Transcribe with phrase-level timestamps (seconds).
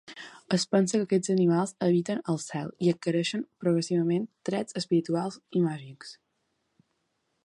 [0.55, 6.19] Es pensa que aquests animals habiten al cel i adquireixen progressivament trets espirituals i màgics.